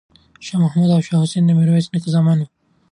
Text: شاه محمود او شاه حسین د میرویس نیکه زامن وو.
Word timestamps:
شاه 0.45 0.61
محمود 0.63 0.91
او 0.95 1.01
شاه 1.07 1.21
حسین 1.23 1.43
د 1.45 1.49
میرویس 1.57 1.87
نیکه 1.93 2.09
زامن 2.15 2.37
وو. 2.39 2.47